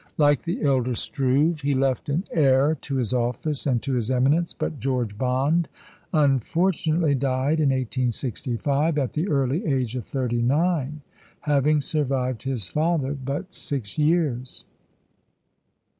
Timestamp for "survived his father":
11.81-13.13